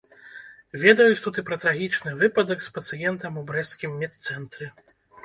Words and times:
Ведаюць 0.83 1.19
тут 1.25 1.33
і 1.41 1.43
пра 1.49 1.57
трагічны 1.63 2.13
выпадак 2.21 2.63
з 2.69 2.73
пацыентам 2.79 3.37
у 3.43 3.45
брэсцкім 3.51 3.93
медцэнтры. 4.01 4.65